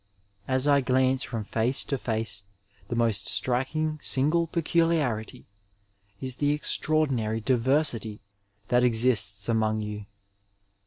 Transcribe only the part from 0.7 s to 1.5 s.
glance from